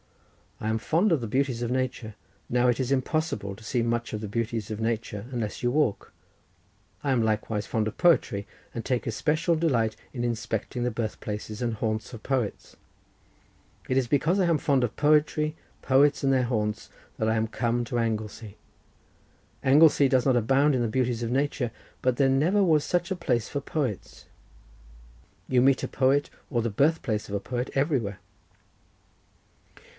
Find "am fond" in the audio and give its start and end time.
0.69-1.11, 14.45-14.83